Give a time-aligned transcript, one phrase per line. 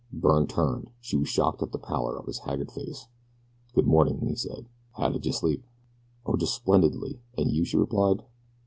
[0.11, 0.89] Byrne turned.
[0.99, 3.05] She was shocked at the pallor of his haggard face.
[3.75, 4.65] "Good morning," he said.
[4.97, 5.63] "How did yeh sleep?"
[6.25, 8.23] "Oh, just splendidly, and you?" she replied.